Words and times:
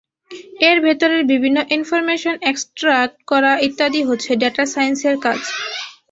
এর 0.61 0.77
ভেতরের 0.85 1.23
বিভিন্ন 1.31 1.57
ইনফরমেশন 1.77 2.35
এক্সট্রাক্ট 2.43 3.17
করা 3.27 3.51
ইত্যাদি 3.67 4.01
হচ্ছে 4.09 4.31
ডেটা 4.41 4.63
সাইন্সের 4.73 5.15
কাজ। 5.25 5.39